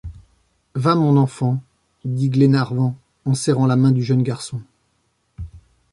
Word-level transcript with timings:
Va, 0.73 0.95
mon 0.95 1.15
enfant,» 1.15 1.61
dit 2.05 2.31
Glenarvan 2.31 2.97
en 3.25 3.35
serrant 3.35 3.67
la 3.67 3.75
main 3.75 3.91
du 3.91 4.01
jeune 4.01 4.23
garçon. 4.23 4.59